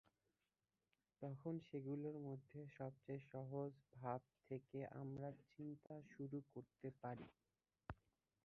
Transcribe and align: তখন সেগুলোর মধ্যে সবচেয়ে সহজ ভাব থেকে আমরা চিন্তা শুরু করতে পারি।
তখন 1.21 1.53
সেগুলোর 1.67 2.17
মধ্যে 2.27 2.59
সবচেয়ে 2.77 3.21
সহজ 3.31 3.71
ভাব 3.95 4.19
থেকে 4.49 4.79
আমরা 5.01 5.27
চিন্তা 5.49 5.95
শুরু 6.11 6.37
করতে 6.53 6.87
পারি। 7.01 7.27